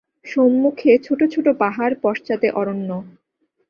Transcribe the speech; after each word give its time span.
সম্মুখে 0.25 0.91
ছোটো 0.97 1.25
ছোটো 1.27 1.51
পাহাড়, 1.53 1.93
পশ্চাতে 2.01 2.47
অরণ্য। 2.51 2.89